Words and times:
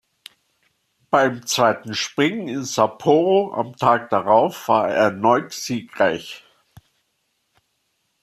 Beim 1.11 1.45
zweiten 1.45 1.93
Springen 1.93 2.47
in 2.47 2.63
Sapporo 2.63 3.53
am 3.53 3.75
Tag 3.75 4.09
darauf 4.09 4.67
war 4.67 4.89
er 4.89 4.95
erneut 4.95 5.53
siegreich. 5.53 6.43